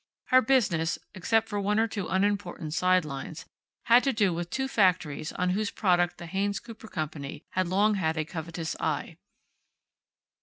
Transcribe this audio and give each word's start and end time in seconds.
Her 0.29 0.41
business, 0.41 0.97
except 1.13 1.47
for 1.47 1.59
one 1.61 1.79
or 1.79 1.87
two 1.87 2.07
unimportant 2.07 2.73
side 2.73 3.05
lines, 3.05 3.45
had 3.83 4.03
to 4.05 4.11
do 4.11 4.33
with 4.33 4.49
two 4.49 4.67
factories 4.67 5.31
on 5.33 5.51
whose 5.51 5.69
product 5.69 6.17
the 6.17 6.25
Haynes 6.25 6.59
Cooper 6.59 6.87
company 6.87 7.43
had 7.49 7.67
long 7.67 7.93
had 7.93 8.17
a 8.17 8.25
covetous 8.25 8.75
eye. 8.79 9.17